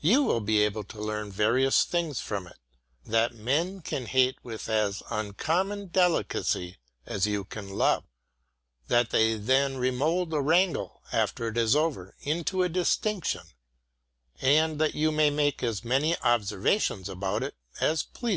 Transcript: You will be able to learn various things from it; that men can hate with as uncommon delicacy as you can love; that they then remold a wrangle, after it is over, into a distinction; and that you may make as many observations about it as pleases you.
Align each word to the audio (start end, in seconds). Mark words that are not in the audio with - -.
You 0.00 0.22
will 0.22 0.40
be 0.40 0.60
able 0.62 0.82
to 0.84 0.98
learn 0.98 1.30
various 1.30 1.84
things 1.84 2.20
from 2.20 2.46
it; 2.46 2.56
that 3.04 3.34
men 3.34 3.82
can 3.82 4.06
hate 4.06 4.42
with 4.42 4.66
as 4.66 5.02
uncommon 5.10 5.88
delicacy 5.88 6.78
as 7.04 7.26
you 7.26 7.44
can 7.44 7.68
love; 7.68 8.04
that 8.86 9.10
they 9.10 9.34
then 9.36 9.76
remold 9.76 10.32
a 10.32 10.40
wrangle, 10.40 11.02
after 11.12 11.48
it 11.48 11.58
is 11.58 11.76
over, 11.76 12.16
into 12.20 12.62
a 12.62 12.70
distinction; 12.70 13.42
and 14.40 14.78
that 14.80 14.94
you 14.94 15.12
may 15.12 15.28
make 15.28 15.62
as 15.62 15.84
many 15.84 16.18
observations 16.20 17.10
about 17.10 17.42
it 17.42 17.54
as 17.78 18.02
pleases 18.04 18.36
you. - -